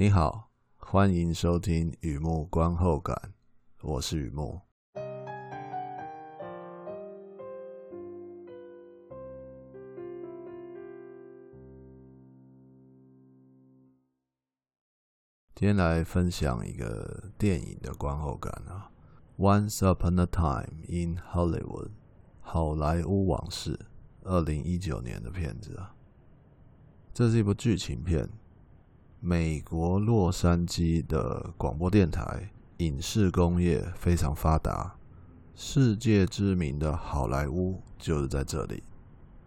[0.00, 3.34] 你好，欢迎收听雨幕观后感，
[3.82, 4.60] 我是雨幕。
[15.56, 18.92] 今天来分享一个电影的观后感啊，
[19.42, 21.88] 《Once Upon a Time in Hollywood》
[22.40, 23.76] 好莱坞往事，
[24.22, 25.92] 二零一九年的片子啊。
[27.12, 28.30] 这是一部剧情片。
[29.20, 34.94] 美国洛杉矶的广播电台影视工业非常发达，
[35.56, 38.80] 世界知名的好莱坞就是在这里。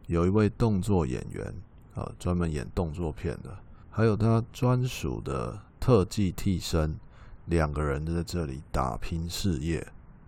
[0.07, 1.53] 有一位动作演员
[1.93, 3.57] 啊，专门演动作片的，
[3.89, 6.99] 还有他专属的特技替身，
[7.45, 9.87] 两个人在这里打拼事业，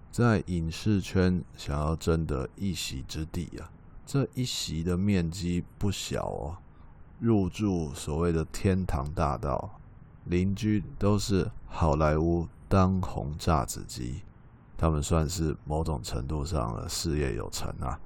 [0.09, 3.69] 在影视圈想要争得一席之地啊！
[4.05, 6.57] 这一席的面积不小哦。
[7.20, 9.80] 入住所谓的天堂大道，
[10.26, 14.23] 邻居都是好莱坞当红炸子鸡，
[14.78, 18.00] 他们算是某种程度上的事业有成啊。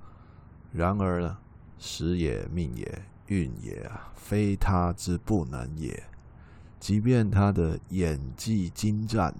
[0.71, 1.37] 然而呢，
[1.79, 6.03] 时也命也运也啊，非他之不能也。
[6.79, 9.33] 即便他的演技精湛，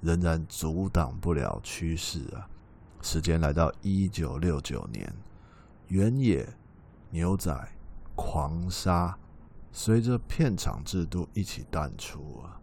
[0.00, 2.48] 仍然阻挡不了趋势啊。
[3.00, 5.14] 时间来到一九六九年，
[5.88, 6.48] 原野
[7.10, 7.68] 牛仔。
[8.14, 9.18] 狂杀，
[9.72, 12.60] 随着片场制度一起淡出啊，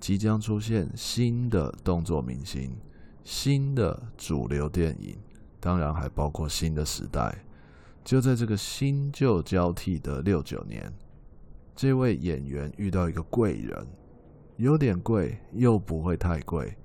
[0.00, 2.76] 即将出现新的动作明星，
[3.24, 5.16] 新的主流电影，
[5.60, 7.44] 当然还包括新的时代。
[8.04, 10.92] 就在这个新旧交替的六九年，
[11.76, 13.86] 这位演员遇到一个贵人，
[14.56, 16.76] 有点贵又不会太贵。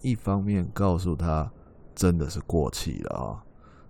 [0.00, 1.52] 一方面告诉他
[1.94, 3.44] 真的是过气了啊，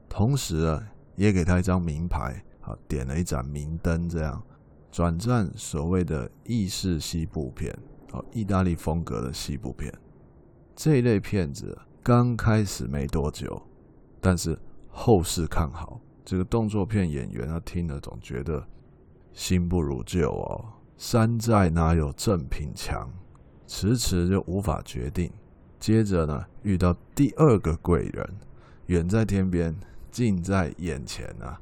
[0.09, 0.83] 同时啊
[1.17, 2.45] 也给他一张名牌。
[2.63, 4.43] 好，点了一盏明灯，这样
[4.91, 7.77] 转战所谓的意式西部片，
[8.11, 9.93] 好，意大利风格的西部片。
[10.75, 13.61] 这一类片子刚开始没多久，
[14.21, 16.01] 但是后势看好。
[16.25, 18.65] 这个动作片演员他听了总觉得
[19.33, 20.65] 新不如旧哦，
[20.97, 23.11] 山寨哪有正品强，
[23.67, 25.33] 迟迟就无法决定。
[25.81, 28.37] 接着呢，遇到第二个贵人，
[28.87, 29.75] 远在天边，
[30.13, 31.61] 近在眼前啊。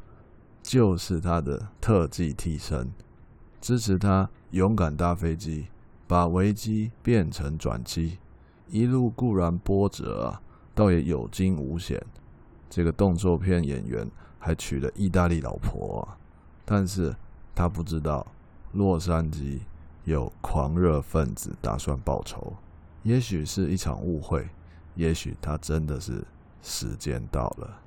[0.71, 2.93] 就是他的特技替身，
[3.61, 5.67] 支持他勇敢搭飞机，
[6.07, 8.19] 把危机变成转机，
[8.69, 10.41] 一路固然波折啊，
[10.73, 12.01] 倒也有惊无险。
[12.69, 16.17] 这个动作片演员还娶了意大利老婆啊，
[16.65, 17.17] 但是
[17.53, 18.25] 他不知道
[18.71, 19.59] 洛杉矶
[20.05, 22.55] 有狂热分子打算报仇，
[23.03, 24.49] 也许是一场误会，
[24.95, 26.25] 也许他真的是
[26.63, 27.81] 时间到了。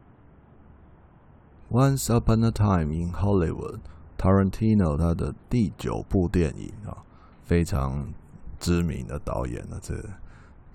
[1.73, 7.01] Once Upon a Time in Hollywood，Tarantino 他的第九部电影啊，
[7.41, 8.13] 非常
[8.59, 9.95] 知名的导演啊，这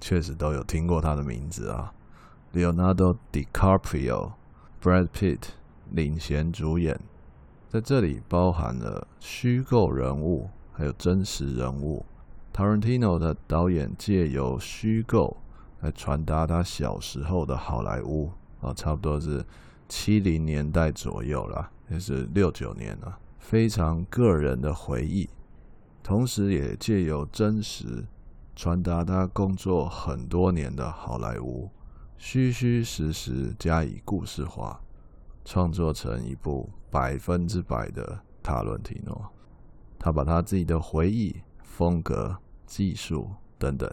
[0.01, 1.95] 确实都有听过他的名字啊。
[2.53, 4.33] Leonardo DiCaprio、
[4.83, 5.43] Brad Pitt
[5.93, 6.99] 领衔主演，
[7.69, 12.05] 在这里包含了虚构人物还有真实人物。
[12.53, 15.37] Tarantino 的导演借由虚构
[15.79, 19.45] 来传达他小时候的好莱坞啊，差不多是。
[19.89, 25.29] 七零年代左右了，也是六九年了，非常个人的回忆，
[26.03, 28.07] 同时也借由真实
[28.55, 31.71] 传达他工作很多年的好莱坞，
[32.19, 34.79] 虚虚实实加以故事化，
[35.45, 39.33] 创作成一部百分之百的塔伦提诺。
[39.99, 43.91] 他把他自己的回忆、风格、技术等等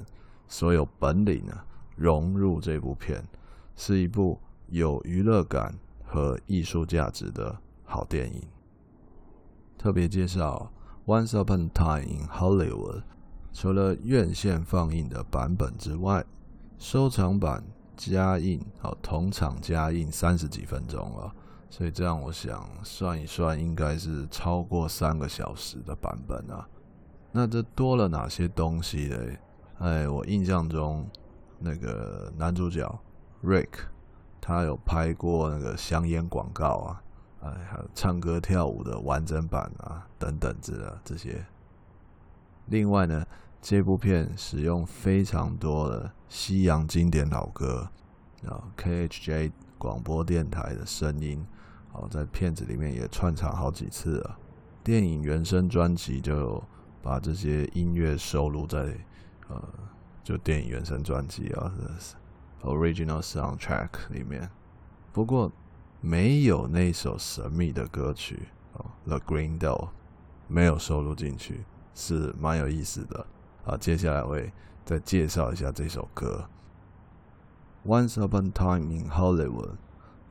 [0.47, 1.57] 所有本领呢，
[1.95, 3.23] 融入这部片，
[3.77, 5.73] 是一部有娱乐感。
[6.16, 7.53] 和艺术价值的
[7.84, 8.42] 好电影，
[9.78, 10.72] 特别介绍
[11.12, 13.00] 《Once Upon a Time in Hollywood》。
[13.52, 16.24] 除了院线放映的版本之外，
[16.78, 17.62] 收藏版
[17.98, 21.36] 加映，好，同场加映三十几分钟了。
[21.70, 26.66] 所以这样，我想算一算，应该是超过三个小时的版本啊。
[27.34, 29.38] 那这多了哪些东西嘞？
[29.80, 31.06] 哎，我印象中
[31.60, 32.89] 那个男主角
[33.44, 33.68] Rick。
[34.47, 37.01] 他有拍过那个香烟广告啊，
[37.42, 41.44] 哎，还有唱歌跳舞的完整版啊，等等之类这些。
[42.68, 43.25] 另外呢，
[43.59, 47.89] 这部片使用非常多的西洋经典老歌
[48.47, 51.44] 啊，KHJ 广播电台的声音，
[51.94, 54.38] 哦，在片子里面也串场好几次了。
[54.83, 56.63] 电影原声专辑就
[57.01, 58.95] 把这些音乐收录在
[59.48, 59.59] 呃，
[60.24, 61.74] 就电影原声专辑啊。
[62.63, 64.50] Original soundtrack 里面，
[65.13, 65.52] 不过
[66.02, 69.88] 没有那首神秘的歌曲哦，《The Green Door》
[70.48, 71.63] 没有收录进去，
[71.94, 73.25] 是蛮有意思的。
[73.66, 74.52] 啊，接下来我会
[74.84, 76.50] 再介绍一下这首歌。
[77.86, 79.75] Once upon a time in Hollywood，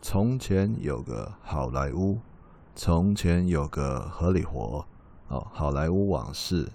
[0.02, 2.20] 从前有个好莱坞，
[2.74, 4.84] 从前有个荷里活，
[5.28, 6.68] 哦，好莱坞往事，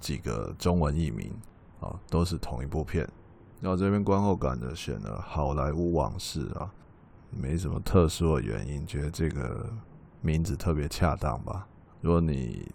[0.00, 1.32] 几个中文译名，
[1.80, 3.08] 啊，都是同一部片。
[3.60, 6.70] 然后这边观后感的选了《好莱坞往事》啊，
[7.30, 9.68] 没什么特殊的原因，觉得这个
[10.20, 11.66] 名字特别恰当吧。
[12.00, 12.70] 如果你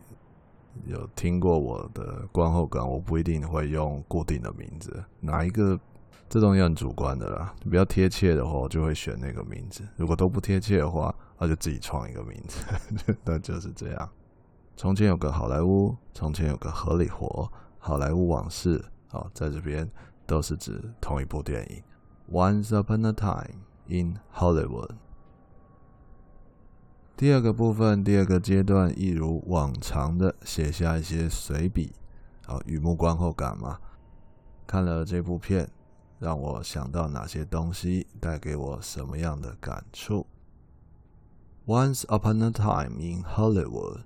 [0.86, 5.80] 有听过我的观后感，我不一定会用固定的名字，哪一个？
[6.30, 12.64] 这东西很主观的啦，比较贴切的话，我就会选那个名字；如果都不贴切的话，那就自己创一个名字，
[13.26, 14.10] 那就是这样。
[14.78, 18.82] 从前有个好莱坞，从前有个荷里活，好莱坞往事
[19.12, 19.86] 啊，在这边
[20.32, 21.84] 都是指同一部电影。
[22.32, 24.92] Once upon a time in Hollywood。
[27.18, 31.92] 第二个部分，第二个阶段，一如往常的写下一些随笔
[32.46, 33.78] 啊，雨幕观后感嘛。
[34.66, 35.70] 看了这部片。
[36.22, 40.28] 让我想到哪些东西，带给我什么样的感触
[41.66, 44.02] ？Once upon a time in Hollywood，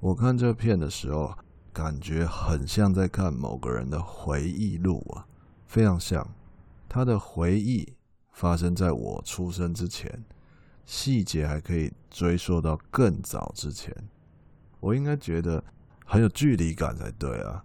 [0.00, 1.32] 我看这片的时候，
[1.72, 5.24] 感觉很像在看某个人的回忆录啊，
[5.70, 6.26] 非常像。
[6.88, 7.94] 他的回忆
[8.32, 10.24] 发生在我出生之前，
[10.84, 13.94] 细节还可以追溯到更早之前。
[14.80, 15.62] 我应该觉得
[16.04, 17.64] 很有距离感才对啊，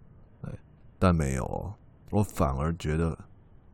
[1.00, 1.74] 但没有哦，
[2.12, 3.18] 我反而觉得。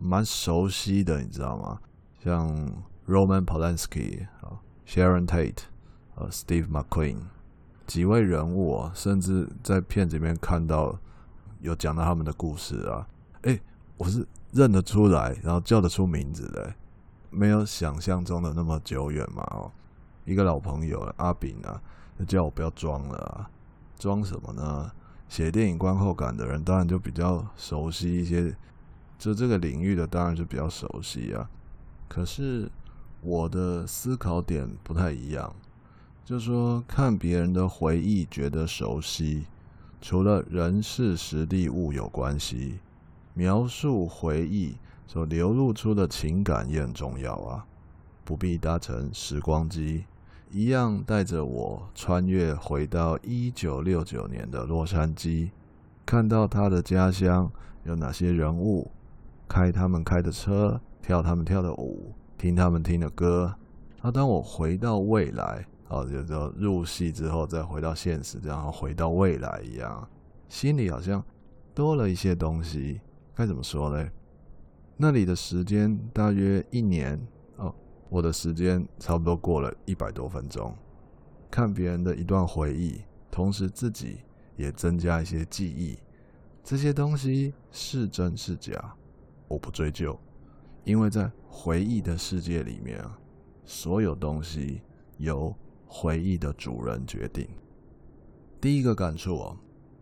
[0.03, 1.79] 蛮熟悉的，你知道吗？
[2.23, 2.49] 像
[3.05, 4.57] Roman Polanski 啊、
[4.87, 5.65] Sharon Tate、
[6.15, 7.17] 啊 Steve McQueen
[7.85, 10.99] 几位人物啊，甚至在片子里面看到
[11.59, 13.07] 有讲到他们的故事啊。
[13.43, 13.61] 诶，
[14.01, 16.73] 我是认得出来，然后叫得出名字的，
[17.29, 19.43] 没有想象中的那么久远嘛。
[19.51, 19.71] 哦，
[20.25, 21.79] 一个老朋友阿炳啊，
[22.27, 23.47] 叫我不要装了啊，
[23.99, 24.91] 装什么呢？
[25.29, 28.55] 写电影观后感的人当然就比较熟悉一些。
[29.19, 31.47] 就这个领域的当然是比较熟悉啊，
[32.07, 32.71] 可是
[33.21, 35.55] 我的思考点不太一样，
[36.25, 39.45] 就说看别人的回忆觉得熟悉，
[40.01, 42.79] 除了人事实地物有关系，
[43.41, 44.75] 描述回忆
[45.07, 47.65] 所流露出的情感也很重要啊，
[48.23, 50.05] 不必搭乘时光机，
[50.51, 55.49] 一样带着我穿越回到一九六九年的洛杉矶，
[56.05, 57.51] 看到他的家乡
[57.83, 58.91] 有哪些人物。
[59.47, 63.51] 开他们开的车，跳他们跳的舞，听他们听的歌。
[64.03, 70.07] 那、啊、当我回到未来，哦，就说入戏之后再回到现实，这样回到未来一样，
[70.47, 71.23] 心里好像
[71.73, 73.01] 多了一些东西。
[73.35, 74.09] 该怎么说呢？
[74.97, 77.19] 那里的时间大约一年
[77.57, 77.73] 哦，
[78.09, 80.75] 我的时间差不多过了一百多分钟。
[81.49, 83.01] 看别人的一段回忆，
[83.31, 84.19] 同时自己
[84.55, 85.97] 也增加一些记忆。
[86.63, 88.95] 这些东西是真是假？
[89.47, 90.17] 我不追究，
[90.83, 93.19] 因为在回忆的世界里面啊，
[93.65, 94.81] 所有东西
[95.17, 95.53] 由
[95.87, 97.47] 回忆的主人决定。
[98.61, 99.57] 第一个感触哦，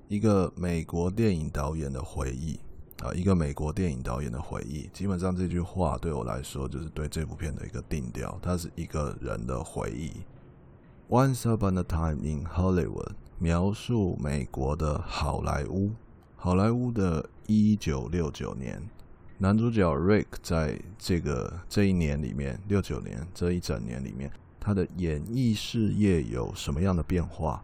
[0.07, 2.59] 一个美国电影导演的回忆
[3.01, 10.11] 啊，一个美国电影导演的回忆，基本上这句话对我来说就是对这部片的一个定调，它是一个人的回忆。
[11.07, 15.91] Once upon a time in Hollywood，描述美国的好莱坞，
[16.35, 18.81] 好莱坞的一九六九年。
[19.37, 24.29] 男主角 Rick 在这个这一年里面，六九年这一整年里面，
[24.59, 27.63] 他的演艺事业有什么样的变化？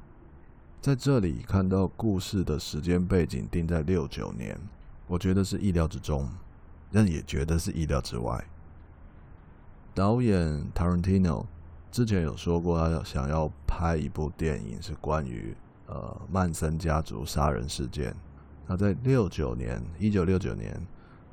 [0.81, 4.57] 在这里看到故事的时间背景定在六九年，
[5.07, 6.29] 我觉得是意料之中，
[6.91, 8.43] 但也觉得是意料之外。
[9.93, 11.45] 导演 Tarantino
[11.91, 15.55] 之前有说过，他想要拍一部电影是关于
[15.87, 18.15] 呃曼森家族杀人事件。
[18.67, 20.85] 那在六九年，一九六九年。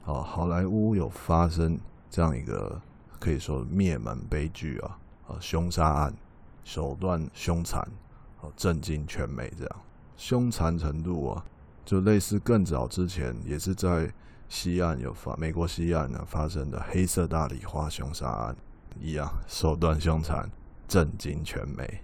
[0.05, 1.79] 哦，好莱坞有发生
[2.11, 2.83] 这样一个
[3.21, 4.99] 可以说灭门悲剧啊，
[5.29, 6.13] 呃，凶杀案，
[6.65, 7.81] 手段凶残，
[8.41, 9.49] 哦，震惊全美。
[9.57, 9.81] 这样
[10.17, 11.45] 凶残程度啊，
[11.85, 14.13] 就类似更早之前也是在
[14.49, 18.57] 西岸有发，美国西岸呢发生的黑色大礼花凶杀案
[19.01, 20.51] 一样，手段凶残，
[20.87, 22.03] 震惊全美。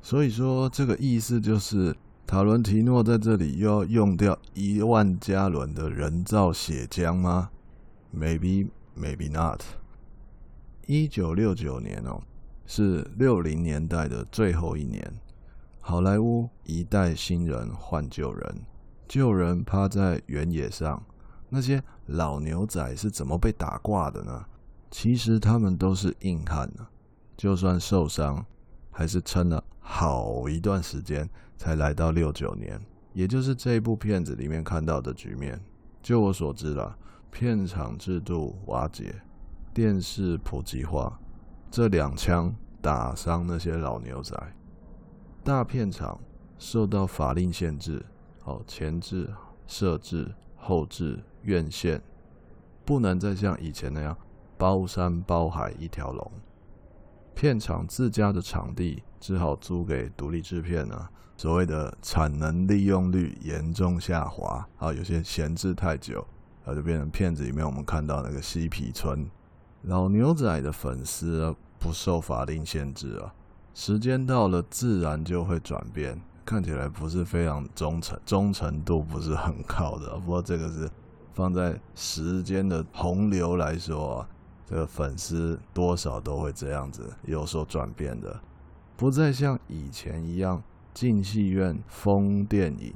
[0.00, 1.96] 所以说，这个意思就是。
[2.30, 7.48] 塔伦提诺在这里又要用掉一万加仑的人造血浆吗
[8.14, 9.62] ？Maybe, maybe not。
[10.86, 12.20] 一九六九年哦，
[12.66, 15.10] 是六零年代的最后一年。
[15.80, 18.56] 好莱坞一代新人换旧人，
[19.08, 21.02] 旧人趴在原野上，
[21.48, 24.44] 那些老牛仔是怎么被打挂的呢？
[24.90, 26.86] 其实他们都是硬汉呢，
[27.36, 28.44] 就算受伤，
[28.90, 31.28] 还是撑了好一段时间。
[31.60, 32.80] 才来到六九年，
[33.12, 35.60] 也就是这部片子里面看到的局面。
[36.00, 36.96] 就我所知啦，
[37.32, 39.12] 片场制度瓦解，
[39.74, 41.18] 电视普及化，
[41.68, 44.40] 这两枪打伤那些老牛仔。
[45.42, 46.16] 大片场
[46.60, 48.06] 受到法令限制，
[48.48, 49.28] 哦，前置、
[49.66, 52.00] 设置、后制、院线，
[52.82, 54.16] 不能再像以前那样
[54.56, 56.32] 包山包海一条龙。
[57.34, 66.26] 片场自家的场地只好租给独立制片啊，所谓的产能利用率严重下滑啊，有些闲置太久，
[66.64, 69.28] 啊，就变成片子里面我们看到那个嬉皮村。
[69.82, 73.34] 老牛仔的粉丝，不受法令限制啊，
[73.74, 80.16] 时间到了自然就会转变，看起来不是非常忠诚，忠诚度不是很高的。
[80.20, 80.88] 不过这个是
[81.34, 84.28] 放在时间的洪流来说啊，
[84.64, 88.40] 这个粉丝多少都会这样子有所转变的，
[88.96, 90.62] 不再像以前一样
[90.94, 92.94] 进戏院疯电影，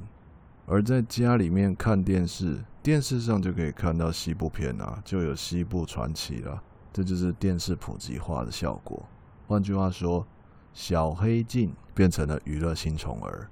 [0.64, 6.62] 而在家里面看电视，电视上就可以看到西部片啊，就有西部传奇了。
[6.90, 9.02] 这就是电视普及化的效果。
[9.46, 10.26] 换句话说，
[10.72, 13.48] 小黑镜变成了娱乐新宠儿。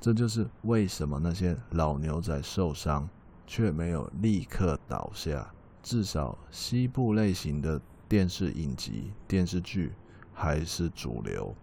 [0.00, 3.08] 这就是为什么那些老牛仔受伤
[3.46, 5.50] 却没有立刻倒下。
[5.82, 9.92] 至少西部类型的电视影集、电视剧
[10.32, 11.54] 还是主流。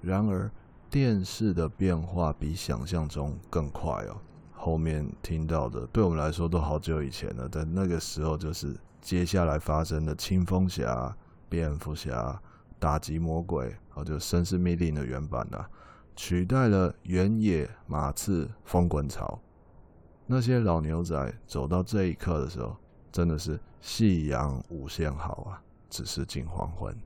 [0.00, 0.50] 然而，
[0.90, 4.16] 电视的变化比想象中更快哦。
[4.52, 8.76] 后面听到的，对我们来说都好久以前了，但那个时候就是。
[9.04, 11.14] 接下来发生的青蜂侠、
[11.50, 12.40] 蝙蝠侠、
[12.78, 15.64] 打击魔鬼，哦，就绅士密令的原版的，
[16.14, 19.40] 取代了原野马刺风滚草。
[20.26, 22.76] 那些老牛仔走到这一刻的时候，
[23.12, 26.96] 真的是夕阳无限好啊，只是近黄昏。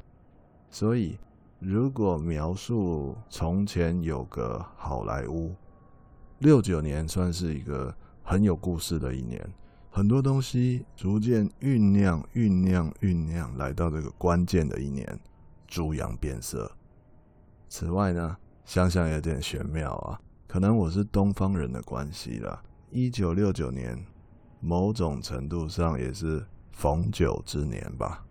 [0.71, 1.19] 所以，
[1.59, 5.55] 如果描述从前有个好莱坞，
[6.39, 7.93] 六九年算是一个
[8.23, 9.45] 很有故事的一年。
[9.91, 15.19] 很多东西逐渐酝酿、酝酿、酝酿，来到这个关键的一年，
[15.67, 16.71] 猪羊变色。
[17.69, 22.63] 此外呢，想想有点玄妙啊，可能我是东方人的关系了。
[22.91, 24.03] 一九六九年，
[24.61, 28.25] 某种程度上也是逢九之年吧。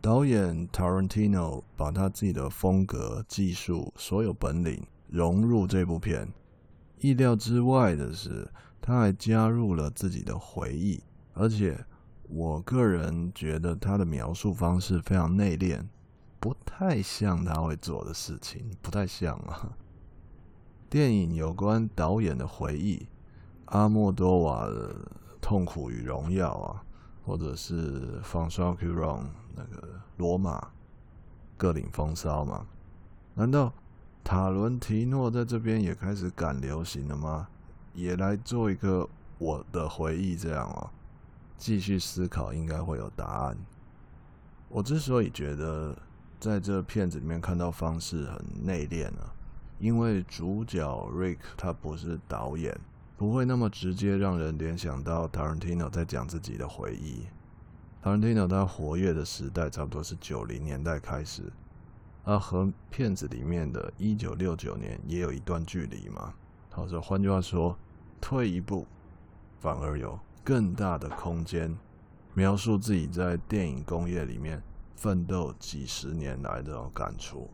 [0.00, 6.28] 导演 Tarantino 把他自己的风格、技术、所有本领融入这部片。
[6.98, 8.46] 意料之外的是，
[8.82, 11.82] 他还加入了自己的回忆，而且
[12.28, 15.82] 我个人觉得他的描述方式非常内敛，
[16.44, 19.72] 不太像他会做的事情，不太像啊。
[20.90, 23.08] 电影有关导演的回忆，
[23.64, 24.92] 阿莫多瓦的
[25.40, 26.84] 《痛苦与荣耀》啊，
[27.24, 29.24] 或者是 François Cuarón
[29.54, 30.60] 那个《罗马》
[31.56, 32.66] 各领风骚嘛？
[33.32, 33.72] 难道
[34.22, 37.48] 塔伦提诺在这边也开始赶流行了吗？
[37.94, 39.08] 也来做一个
[39.38, 40.90] 我的回忆，这样哦，
[41.56, 43.56] 继续思考应该会有答案。
[44.68, 45.96] 我之所以觉得
[46.40, 49.32] 在这片子里面看到方式很内敛啊，
[49.78, 52.78] 因为主角 Rick 他不是导演，
[53.16, 57.26] 不会那么直接让人联想到 Tarantino 在讲自己的回忆。
[58.02, 61.42] Tarantino 他活跃的时代差不多是九零年代开始，
[62.24, 66.34] 他和片子里面的一九六九年也有一段距离嘛。
[66.70, 67.76] 好，说换句话说。
[68.20, 68.86] 退一步，
[69.60, 71.76] 反而有更大的空间
[72.32, 74.62] 描述自己在电影工业里面
[74.96, 77.50] 奋斗几十年来的感触，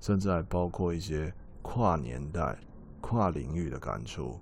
[0.00, 1.32] 甚至还包括一些
[1.62, 2.58] 跨年代、
[3.00, 4.40] 跨领域的感触。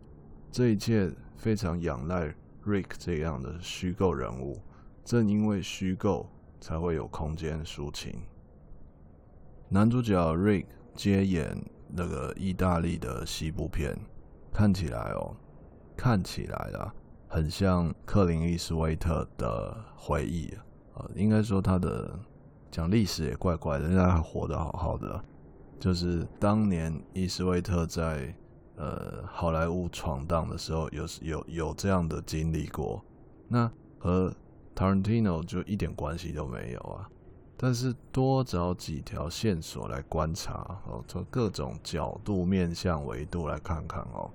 [0.51, 4.61] 这一切非常仰赖 Rick 这样的虚构人物，
[5.05, 6.29] 正因为虚构，
[6.61, 8.21] 才会有空间抒情。
[9.69, 11.57] 男主角 Rick 接演
[11.89, 13.99] 那个意大利的西部片，
[14.53, 15.37] 看起来哦。
[15.97, 16.95] 看起来啊，
[17.29, 20.47] 很像克林伊斯威特的回忆
[20.95, 22.17] 啊，应该说他的
[22.71, 25.23] 讲历史也怪怪的，人家还活得好好的。
[25.81, 28.35] 就是当年伊斯威特在
[28.77, 33.05] 呃好莱坞闯荡的时候，有有有这样的经历过。
[33.47, 34.35] 那和
[34.75, 37.09] Tarantino 就一点关系都没有啊。
[37.57, 44.31] 但是多找几条线索来观察哦，从各种角度、面向、维度来看看哦。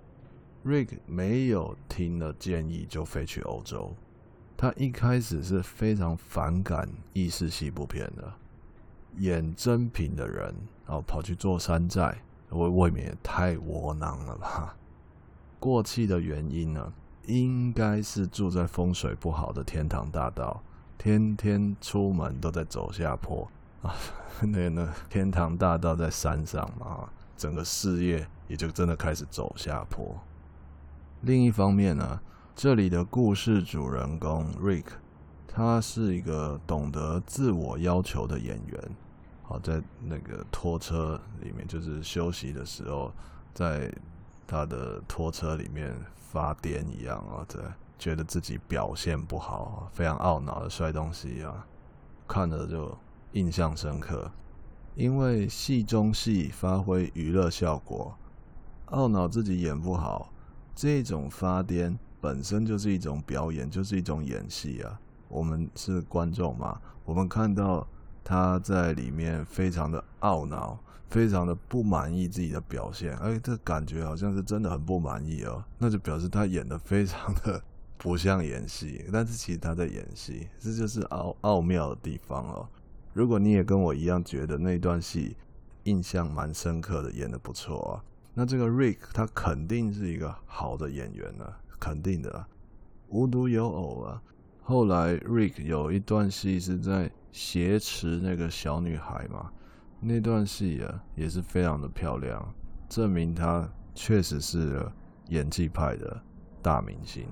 [0.66, 3.94] Rick 没有听了建议就飞去欧洲。
[4.56, 8.34] 他一开始是非常反感意式西部片的，
[9.18, 10.54] 演真品的人，
[10.86, 12.16] 然后跑去做山寨，
[12.50, 14.76] 未未免也太窝囊了吧？
[15.60, 16.94] 过气的原因呢，
[17.26, 20.62] 应该是住在风水不好的天堂大道，
[20.98, 23.50] 天天出门都在走下坡
[23.82, 23.94] 啊。
[24.42, 27.08] 那那天堂大道在山上嘛，
[27.38, 30.20] 整个事业也就真的开始走下坡。
[31.22, 32.20] 另一方面呢，
[32.56, 34.86] 这里的故事主人公 Rick，
[35.48, 38.96] 他是一个懂得自我要求的演员。
[39.42, 43.12] 好，在那个拖车里面，就是休息的时候，
[43.56, 43.92] 在
[44.46, 47.62] 他的拖车里面发癫一样啊，对，
[47.98, 51.66] 觉得自己表现不好，非常懊恼的摔东西啊，
[52.28, 52.96] 看着就
[53.32, 54.32] 印象深刻。
[54.96, 58.16] 因为戏中戏发挥娱乐效果，
[58.92, 60.30] 懊恼自己演不好。
[60.76, 64.98] 这种发癫本身就是一种表演，就是一种演戏啊。
[65.28, 67.86] 我们是观众嘛，我们看到
[68.24, 75.62] 他在里面非常的懊恼，非常的不满意自己的表现，哎，这感觉好像是真的很不满意哦。
[75.78, 77.62] 那就表示他演的非常的
[77.98, 82.66] 不像演戏，但是其实他在演戏，这就是奥奥妙的地方哦。
[83.12, 85.36] 如果你也跟我一样觉得那段戏
[85.84, 88.04] 印象蛮深刻的，演的不错啊。
[88.34, 92.48] 那这个 Rick 他肯定是一个好的演员了，肯定的啦，
[93.10, 94.22] 无独有偶啊。
[94.62, 99.52] 后来 Rick 有一段戏是在挟持那个小女孩嘛，
[100.00, 102.56] 那段戏啊也是非常的漂亮，
[102.88, 104.90] 证明他确实是
[105.28, 106.24] 演技派的
[106.62, 107.28] 大明星。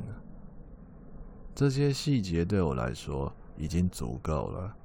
[1.56, 4.76] 这些细节对我来说已经足够了。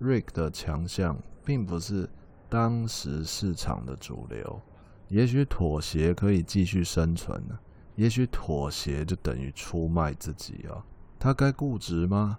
[0.00, 2.10] Rick 的强项并不是
[2.48, 4.60] 当时市场的主流。
[5.06, 7.56] 也许妥协可以继续生存呢？
[7.96, 10.84] 也许妥协就等于出卖自己啊？
[11.18, 12.38] 他该固执吗？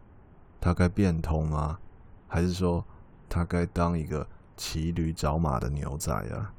[0.60, 1.80] 他该变通吗？
[2.28, 2.84] 还是说
[3.30, 6.54] 他该当一个骑驴找马的牛仔啊？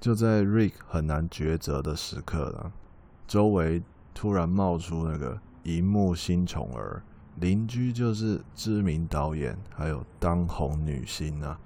[0.00, 2.72] 就在 Rick 很难抉择的时刻了，
[3.26, 3.82] 周围
[4.14, 7.02] 突然冒出那个荧幕新宠儿，
[7.36, 11.58] 邻居就是知名导演，还有当红女星啊。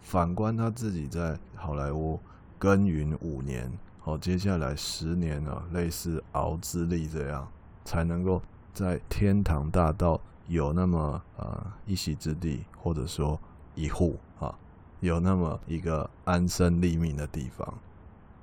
[0.00, 2.18] 反观他自己在好莱坞。
[2.58, 3.70] 耕耘五年，
[4.06, 7.46] 哦，接下来十年呢，类似熬资历这样，
[7.84, 8.40] 才能够
[8.72, 13.36] 在天堂大道有那么呃一席之地，或者说
[13.74, 14.56] 一户啊，
[15.00, 17.74] 有那么一个安身立命的地方。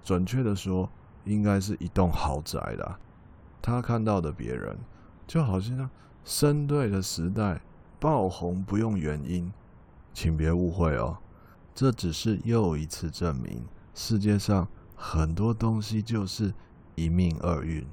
[0.04, 0.90] 准确的说，
[1.24, 3.00] 应该是一栋豪宅啦。
[3.62, 4.78] 他看到的别人，
[5.26, 5.90] 就好像
[6.26, 7.62] 生对的时代
[8.02, 9.50] 爆红不用原因，
[10.14, 11.18] 请别误会哦，
[11.74, 13.64] 这只是又一次证明。
[13.96, 14.68] 世界上
[15.06, 16.54] 很多东西就是
[16.96, 17.86] 一命二运，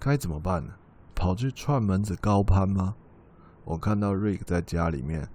[0.00, 0.74] 该怎么办呢？
[1.14, 2.96] 跑去串门子高攀吗？
[3.64, 5.28] 我看到 Rick 在家里面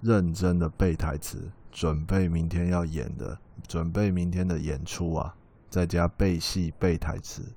[0.00, 5.36] 认真的背台词，准备明天要演的，准备明天的演出啊，
[5.70, 7.54] 在家背戏背台词。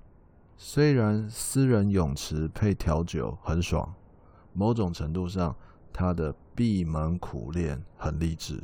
[0.56, 3.96] 虽然私人泳池配调酒很爽，
[4.54, 5.56] 某种程度上
[5.92, 8.64] 他的闭门苦练很励志。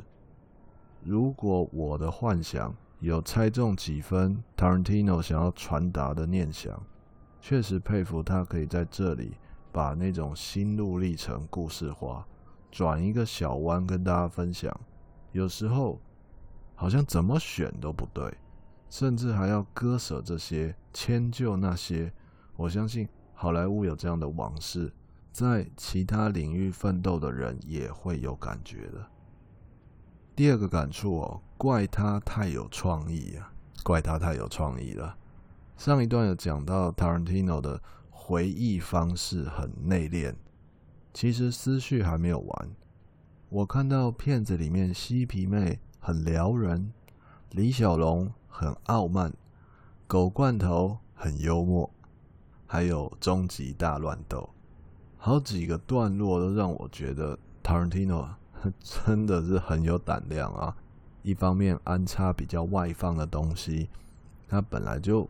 [1.02, 2.72] 如果我的幻想。
[3.02, 6.80] 有猜中几分，Tarantino 想要传达的念想，
[7.40, 9.32] 确实佩服他可以在这里
[9.72, 12.24] 把那种心路历程故事化，
[12.70, 14.72] 转一个小弯跟大家分享。
[15.32, 16.00] 有时候
[16.76, 18.32] 好像怎么选都不对，
[18.88, 22.12] 甚至还要割舍这些，迁就那些。
[22.54, 24.92] 我相信好莱坞有这样的往事，
[25.32, 29.04] 在其他领域奋斗的人也会有感觉的。
[30.34, 35.16] 第二个感触哦，怪他太有创意啊，怪他太有创意了。
[35.76, 40.34] 上一段有讲到 Tarantino 的回忆方式很内敛，
[41.12, 42.70] 其实思绪还没有完。
[43.50, 46.92] 我看到片子里面嬉皮妹很撩人，
[47.50, 49.32] 李小龙很傲慢，
[50.06, 51.90] 狗罐头很幽默，
[52.66, 54.48] 还有终极大乱斗，
[55.18, 58.28] 好几个段落都让我觉得 Tarantino。
[58.80, 60.76] 真的是很有胆量啊！
[61.22, 63.88] 一方面安插比较外放的东西，
[64.48, 65.28] 他本来就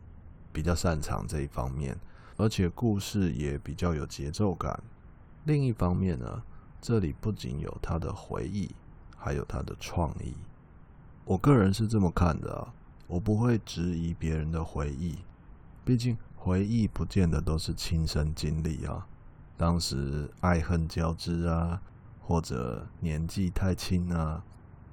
[0.53, 1.97] 比较擅长这一方面，
[2.37, 4.83] 而且故事也比较有节奏感。
[5.45, 6.43] 另一方面呢，
[6.81, 8.71] 这里不仅有他的回忆，
[9.17, 10.35] 还有他的创意。
[11.25, 12.73] 我个人是这么看的啊，
[13.07, 15.19] 我不会质疑别人的回忆，
[15.85, 19.07] 毕竟回忆不见得都是亲身经历啊，
[19.57, 21.81] 当时爱恨交织啊。
[22.33, 24.43] 或者年纪太轻啊，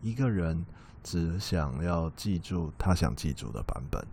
[0.02, 0.66] 一个人
[1.02, 4.06] 只想要记住他想记住的版本。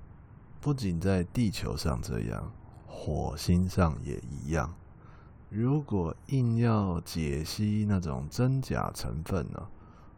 [0.60, 2.52] 不仅在地球上这样，
[2.86, 4.72] 火星上也一样。
[5.48, 9.60] 如果硬要解析那种真假成分呢，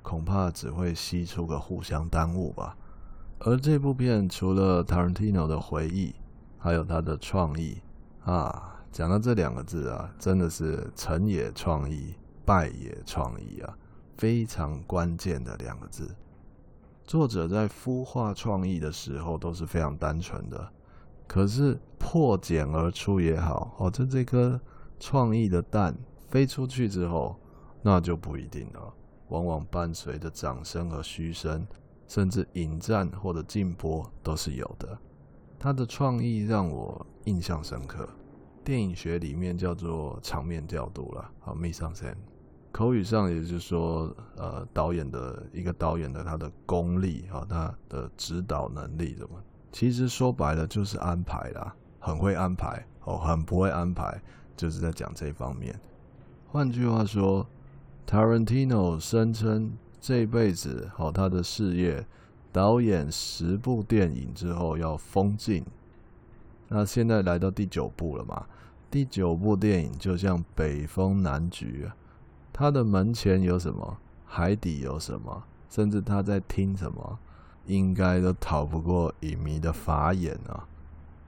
[0.02, 2.76] 恐怕只会吸出个互相耽误吧。
[3.38, 6.14] 而这部片除了 Tarantino 的回忆，
[6.58, 7.80] 还有他的创意
[8.22, 8.84] 啊。
[8.92, 12.14] 讲到这两个字啊，真的是成也创意。
[12.48, 13.76] 败也创意啊，
[14.16, 16.16] 非常关键的两个字。
[17.04, 20.72] 作者在孵化创意的时候都是非常单纯的，
[21.26, 24.58] 可是破茧而出也好，哦，这这颗
[24.98, 25.94] 创意的蛋
[26.30, 27.36] 飞出去之后，
[27.82, 28.94] 那就不一定了。
[29.28, 31.66] 往往伴随着掌声和嘘声，
[32.06, 34.98] 甚至引战或者禁播都是有的。
[35.58, 38.08] 他的创意让我印象深刻，
[38.64, 42.14] 电影学里面叫做场面调度了，好 mizan。
[42.70, 49.30] 口语上也就是说，呃，导演的一个导演的他的功力啊，他的指导能力什么，
[49.72, 54.20] 其实说白了就是安排啦，很会安排哦，很不会安排，
[54.56, 55.74] 就是在讲这方面。
[56.46, 57.46] 换句话说
[58.06, 62.06] ，Tarantino 声称这辈子好，他的事业
[62.52, 65.64] 导演十部电影之后要封禁，
[66.68, 68.46] 那现在来到第九部了嘛？
[68.90, 71.96] 第九部电影就像北风南橘啊。
[72.58, 73.98] 他的门前有什么？
[74.26, 75.44] 海底有什么？
[75.70, 77.16] 甚至他在听什么？
[77.66, 80.66] 应该都逃不过影迷的法眼啊！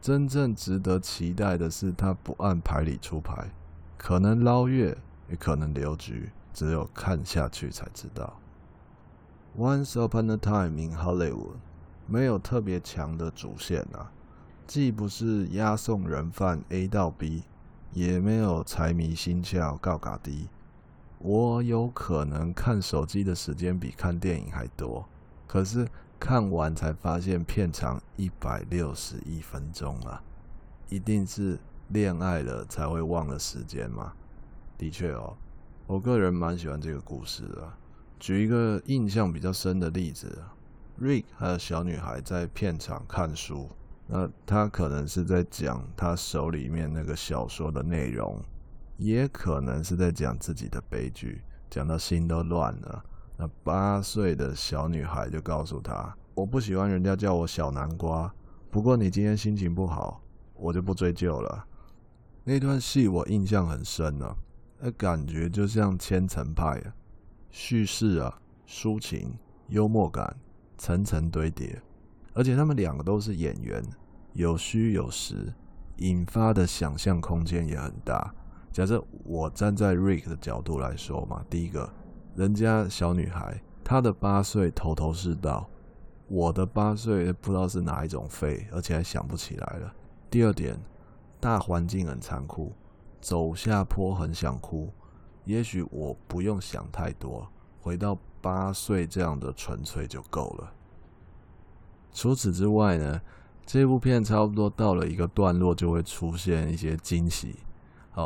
[0.00, 3.48] 真正值得期待的是，他不按牌理出牌，
[3.96, 8.36] 可能捞月，也可能留局，只有看下去才知道。
[9.56, 11.58] Once upon a time in Hollywood，
[12.08, 14.10] 没有特别强的主线啊，
[14.66, 17.44] 既不是押送人犯 A 到 B，
[17.92, 20.48] 也没有财迷心窍告嘎低。
[21.22, 25.06] 我有可能看手机的时间比看电影还多，
[25.46, 25.86] 可是
[26.18, 30.22] 看完才发现片长一百六十一分钟啊！
[30.88, 34.14] 一定是恋爱了才会忘了时间吗？
[34.78, 35.36] 的确哦，
[35.86, 37.70] 我个人蛮喜欢这个故事的。
[38.18, 40.42] 举一个印象比较深的例子
[40.98, 43.68] ，Rick 还有小女孩在片场看书，
[44.06, 48.42] 那他可能是在讲他手里面那个小说的内容。
[49.00, 53.02] 也可能是在讲自己的悲剧，讲到心都乱了。
[53.34, 58.30] 那八岁的小女孩就告诉他：“我不喜欢人家叫我小南瓜，
[58.70, 60.20] 不过你今天心情不好，
[60.54, 61.64] 我就不追究了。”
[62.44, 64.36] 那段戏我印象很深呢，
[64.78, 66.92] 那感觉就像千层派啊，
[67.48, 69.32] 叙事啊，抒情，
[69.68, 70.36] 幽默感，
[70.76, 71.80] 层层堆叠，
[72.34, 73.82] 而且他们两个都是演员，
[74.34, 75.50] 有虚有实，
[75.96, 78.34] 引发的想象空间也很大。
[78.72, 81.92] 假设我站在 Rick 的角度来说嘛，第一个，
[82.36, 85.68] 人家小女孩她的八岁头头是道，
[86.28, 89.92] 我的八岁不知道是哪一种废，而且还想不起来了。
[90.30, 90.80] 第二点，
[91.40, 92.72] 大环境很残酷，
[93.20, 94.92] 走下坡很想哭，
[95.44, 97.48] 也许我不用想太多，
[97.80, 100.72] 回到八岁这样的纯粹就够了。
[102.12, 103.20] 除此之外呢，
[103.66, 107.56] 这部片差不多到了一个段落就会出现一些惊喜。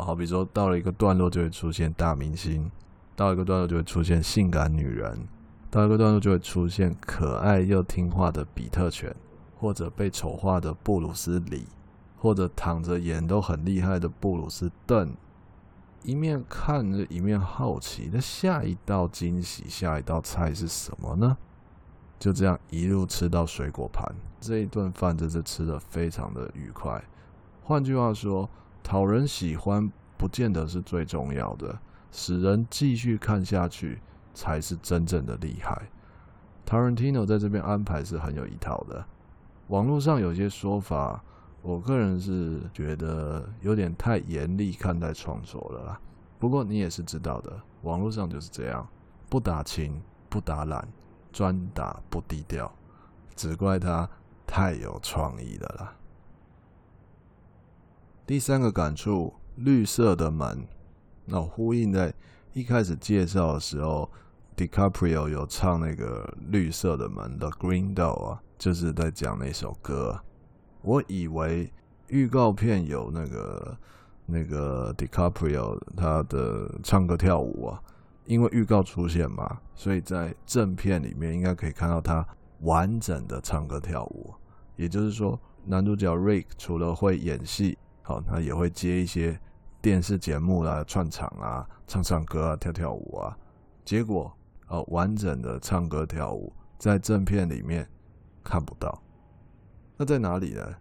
[0.00, 2.70] 好比说，到了一个段落就会出现大明星，
[3.16, 5.26] 到一个段落就会出现性感女人，
[5.70, 9.14] 到一个段落就会出现可爱又听话的比特犬，
[9.59, 11.66] 或者被丑化的布鲁斯李，
[12.16, 15.14] 或者躺着演都很厉害的布鲁斯邓。
[16.02, 21.37] 一面看着，一面好奇，那下一道惊喜，下一道菜是什么呢？
[22.18, 27.02] 就这样一路吃到水果盘，这一顿饭真是吃得非常的愉快。
[27.62, 28.48] 换句话说。
[28.85, 31.77] 讨人喜欢不见得是最重要的，
[32.12, 33.99] 使人继续看下去
[34.35, 35.90] 才是真正的厉害。
[36.66, 39.05] Tarantino 在这边安排是很有一套的。
[39.68, 41.25] 网络上有些说法，
[41.62, 46.01] 我个人是觉得有点太严厉看待创作了啦。
[46.38, 48.87] 不过你也是知道的，网络上就是这样，
[49.31, 50.87] 不打情不打揽，
[51.33, 52.70] 专打不低调，
[53.35, 54.07] 只怪他
[54.47, 55.97] 太有创意了啦。
[58.26, 60.66] 第三个感触，绿色的门，
[61.26, 62.12] 那呼应在
[62.54, 64.10] 一开始介绍的时候
[64.56, 70.18] ，DiCaprio 有唱那个绿色的门的 Green Door 啊，就是在讲那首歌。
[70.80, 71.70] 我以为
[72.08, 73.76] 预告片有那个
[74.24, 77.82] 那个 DiCaprio 他的唱歌跳舞啊，
[78.24, 82.26] 因为预告出现嘛，所以在正片里面应该可以看到他
[82.60, 84.32] 完整的唱歌跳舞。
[84.76, 87.76] 也就是说，男主角 Rick 除了会演戏。
[88.06, 89.40] 好，他也会接一些
[89.80, 93.34] 电视节目啦，串场啊，唱唱歌啊，跳跳舞啊。
[93.82, 94.30] 结果，
[94.68, 97.88] 呃，完整的唱歌跳舞在正片里面
[98.42, 99.02] 看不到。
[99.96, 100.74] 那在哪里呢？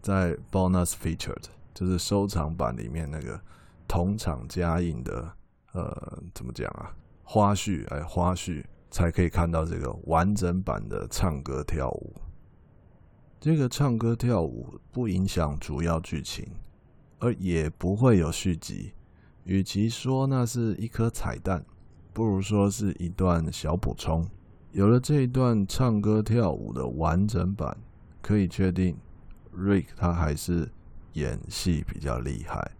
[0.00, 3.38] 在 bonus featured，就是收藏版里面那个
[3.86, 5.30] 同场加映的，
[5.74, 6.96] 呃，怎么讲啊？
[7.22, 12.14] 花絮，哎，花絮才可以看到这个完整版的唱歌跳舞。
[13.38, 16.46] 这个唱歌跳舞不影响主要剧情。
[17.20, 18.92] 而也不会有续集，
[19.44, 21.64] 与其说那是一颗彩蛋，
[22.12, 24.28] 不如说是一段小补充。
[24.72, 27.76] 有了这一段唱歌跳舞的完整版，
[28.22, 28.96] 可以确定
[29.56, 30.68] ，Rick 他还是
[31.12, 32.70] 演戏比较厉害，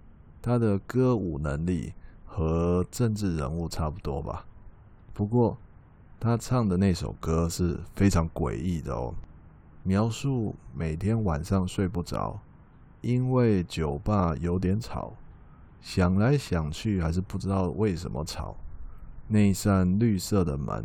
[0.41, 1.93] 他的歌舞能力
[2.25, 4.47] 和政治人物差不多吧。
[5.13, 5.59] 不过
[6.19, 9.15] 他唱的那首歌是非常诡异的哦，
[9.83, 12.41] 描述每天晚上睡不着，
[13.01, 15.15] 因为酒吧有点吵，
[15.81, 18.57] 想来想去还是不知道为什么吵。
[19.27, 20.85] 那扇绿色的门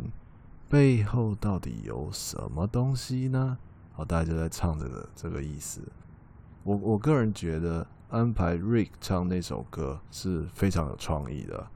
[0.68, 3.58] 背后到底有什么东西呢？
[3.92, 5.80] 好，大家就在唱这个这个意思。
[6.62, 11.66] 我我个人觉得安排 Rick 唱那首歌是非常有创意的。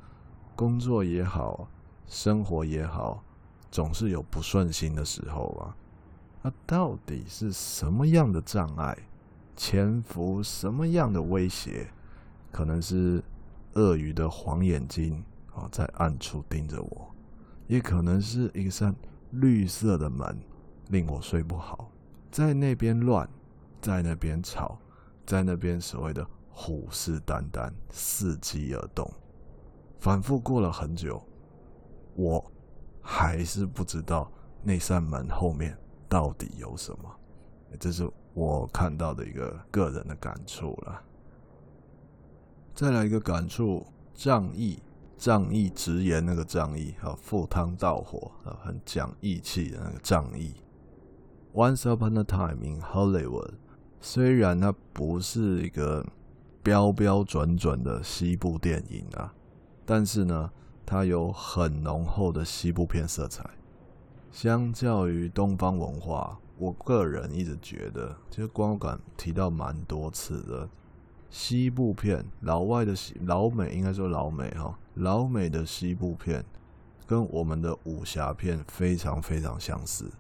[0.56, 1.68] 工作也好，
[2.06, 3.22] 生活也好，
[3.70, 5.76] 总是有不顺心的时候啊。
[6.42, 8.96] 那到底是什么样的障碍，
[9.56, 11.88] 潜伏什么样的威胁？
[12.50, 13.22] 可能是
[13.74, 17.14] 鳄鱼的黄眼睛啊，在暗处盯着我；
[17.66, 18.94] 也可能是一扇
[19.30, 20.38] 绿色的门，
[20.88, 21.90] 令我睡不好，
[22.30, 23.28] 在那边乱。
[23.82, 24.78] 在那边吵，
[25.24, 29.10] 在那边所谓的虎视眈眈、伺机而动，
[29.98, 31.18] 反复过了很久，
[32.14, 32.52] 我
[33.00, 34.30] 还是不知道
[34.62, 35.74] 那扇门后面
[36.10, 37.10] 到底有什么。
[37.78, 41.02] 这是我看到的一个个人的感触了。
[42.74, 44.78] 再来一个感触，仗义，
[45.18, 50.54] 仗义直言那个仗义啊，赴汤蹈火啊，很讲义气的那个仗义。
[51.52, 53.54] Once upon a time in Hollywood。
[54.02, 56.06] 虽然它不是一个
[56.62, 59.34] 标标准准的西部电影啊，
[59.84, 60.50] 但是呢，
[60.86, 63.44] 它有很浓厚的西部片色彩。
[64.32, 70.68] 相较于东方文化，我个人一直觉得，其实观感提到蛮多次的，
[71.30, 76.44] 西部片，老外的西老美应该说老美哈，老美的西部片
[77.06, 80.12] 跟我们的武侠片非常非常相似，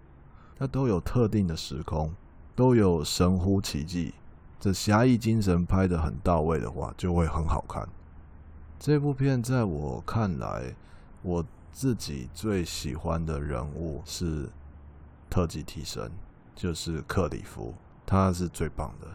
[0.58, 2.12] 它都有特定的时空。
[2.56, 4.12] 都有神乎其技，
[4.58, 7.88] 这侠义精神拍得很到位的话，就会很好看。
[8.78, 10.74] 这部片在我看来，
[11.22, 14.50] 我自己最喜欢的人物是
[15.30, 16.10] 特技替身，
[16.54, 17.74] 就是克里夫，
[18.06, 19.06] 他是最棒的，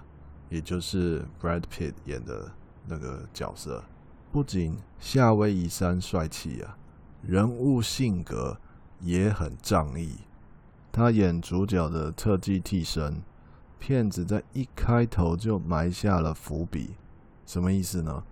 [0.49, 2.51] 也就是 Brad Pitt 演的
[2.87, 3.83] 那个角色。
[4.31, 6.77] 不仅夏威夷山帅气啊，
[7.21, 8.57] 人物性格
[8.99, 10.17] 也很仗义。
[10.91, 13.21] 他演主角的特技替身。
[13.77, 16.95] 骗子在一开头就埋下了伏笔，
[17.45, 18.23] 什么意思呢？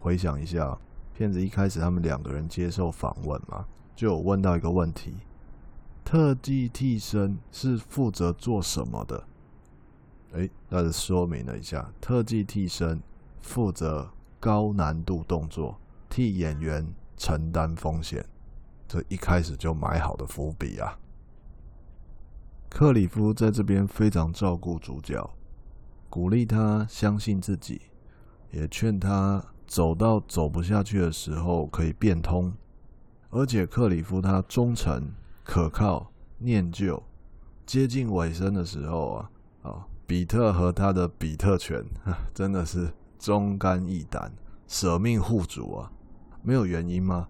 [0.00, 0.76] 回想一下，
[1.14, 3.64] 骗子一开始他们两个人接受访问嘛，
[3.94, 5.14] 就有问到一个问题：
[6.06, 9.26] 特技替身是负责做什么的？
[10.34, 13.02] 诶，那就说明了一下，特技替身
[13.40, 18.24] 负责高难度动作，替演员承担风险。
[18.86, 20.96] 这一开始就埋好的伏笔啊！
[22.70, 25.28] 克里夫在这边非常照顾主角，
[26.08, 27.82] 鼓励他相信自己，
[28.52, 32.52] 也劝他走到走不下去的时候可以变通。
[33.30, 35.10] 而且克里夫他忠诚、
[35.46, 37.00] 可靠、念旧，
[37.64, 39.30] 接近尾声的时候啊，
[39.62, 41.84] 啊，比特和他的比特犬
[42.34, 44.32] 真的是忠肝义胆、
[44.66, 45.92] 舍命护主啊！
[46.42, 47.28] 没有原因吗？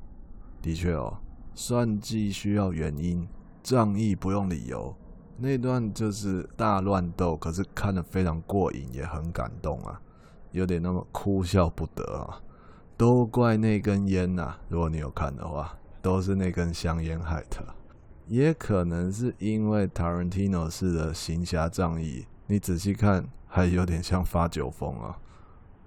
[0.62, 1.18] 的确哦，
[1.54, 3.28] 算计需要原因，
[3.62, 4.96] 仗义不用理由。
[5.36, 10.00] 那段就是大乱斗，可是看得非常过瘾，也很感动啊，
[10.52, 12.40] 有点那么哭笑不得啊。
[12.96, 17.75] 都怪那根烟呐，如果你有看的话，都是那根香烟害的。
[18.26, 25.18] 也可能是因为 Tarantino 式的行侠仗义，你仔细看还有点像发酒疯啊。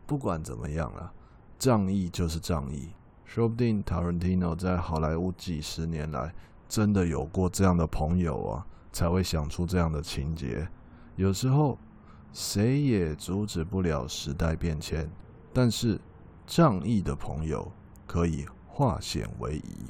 [0.06, 1.13] 不管怎么样啊，
[1.58, 2.89] 仗义就是仗义，
[3.25, 6.34] 说不定 Tarantino 在好莱坞几十年来
[6.67, 8.65] 真的有过这样的朋友啊。
[8.91, 10.67] 才会想出这样的情节。
[11.15, 11.78] 有时候
[12.34, 15.08] 谁也阻止不了时代变迁，
[15.54, 16.02] 但是
[16.47, 17.71] 仗义的朋友
[18.08, 19.86] 可以化险为夷。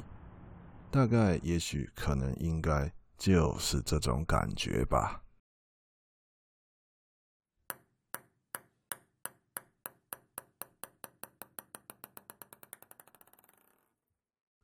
[0.90, 5.22] 大概、也许、可能、应该就是这种感觉吧。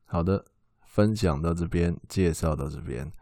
[0.05, 0.45] 好的，
[0.85, 3.13] 分享到这边，介绍到这边。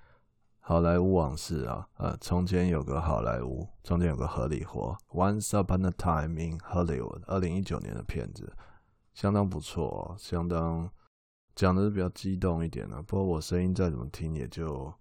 [0.61, 4.97] 好莱坞往事啊，呃，从前有个好莱坞，从前有个荷里活。
[5.11, 8.57] Once upon a time in Hollywood，二零一九年的片子，
[9.13, 10.91] 相当不错哦，相当
[11.55, 13.01] 讲的是比较激动一点的。
[13.03, 14.93] 不过我声音再怎么听，也就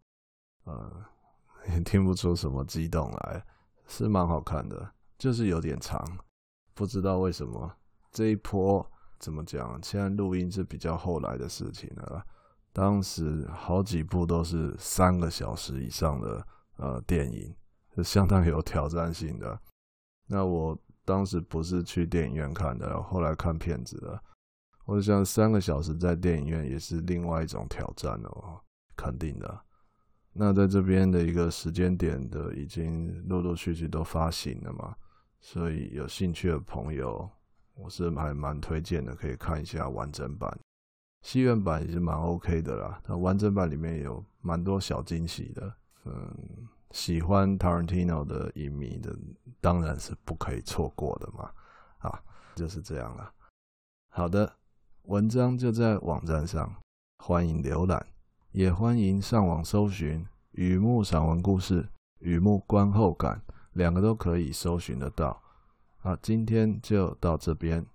[0.66, 1.06] 呃
[1.70, 3.46] 也听不出什么激动来，
[3.88, 6.00] 是蛮好看的，就是有点长，
[6.74, 7.72] 不知道为什么
[8.12, 8.86] 这一波
[9.20, 9.80] 怎么讲？
[9.82, 12.26] 现在录音是比较后来的事情了。
[12.72, 17.56] 当时好几部都是三个小时以上的呃电影，
[17.96, 19.60] 是相当有挑战性的。
[20.28, 24.24] 那我当时不是去电影院看的，后来看片子的。
[24.86, 28.60] 我想三个小时在电影院也是另外一种挑战哦，
[28.98, 29.62] 肯定的。
[30.34, 34.96] 那在这边的一个时间点的，已经陆陆续续都发行了嘛，
[35.40, 37.30] 所以有兴趣的朋友，
[37.76, 40.60] 我是还蛮推荐的，可以看一下完整版。
[41.22, 45.74] 戏院版也是蛮 OK 的啦，那完整版里面有蛮多小惊喜的。
[46.04, 46.36] 嗯，
[46.92, 49.18] 喜欢 Tarantino 的影迷的，
[49.62, 51.50] 当然是不可以错过的嘛。
[52.00, 52.22] 啊，
[52.56, 53.32] 就是这样了。
[54.10, 54.52] 好的。
[55.08, 56.74] 文章就在网站上，
[57.18, 58.06] 欢迎浏览，
[58.54, 60.22] 也欢迎上网搜寻
[60.54, 61.82] 《雨幕散文故事》
[62.20, 63.42] 《雨幕观后感》，
[63.74, 65.42] 两个都可以搜寻得到。
[65.98, 67.86] 好，今天就到这边，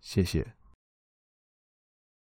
[0.00, 0.54] 谢谢。